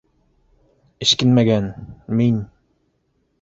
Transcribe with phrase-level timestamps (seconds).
[1.05, 1.67] Эшкинмәгән,
[2.21, 2.41] мин...